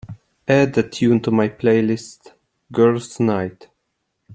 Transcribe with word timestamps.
Add 0.47 0.75
a 0.79 0.89
tune 0.89 1.21
to 1.21 1.29
my 1.29 1.47
playlist 1.47 2.31
girls' 2.71 3.19
night 3.19 3.67